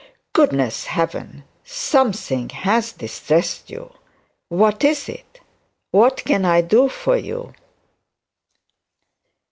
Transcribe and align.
'Goodness 0.33 0.85
heaven! 0.85 1.43
Something 1.63 2.49
has 2.49 2.91
distressed 2.91 3.69
you. 3.69 3.93
What 4.49 4.83
is 4.83 5.07
it? 5.07 5.41
What 5.91 6.25
can 6.25 6.43
I 6.43 6.61
do 6.61 6.89
for 6.89 7.15
you?' 7.17 7.53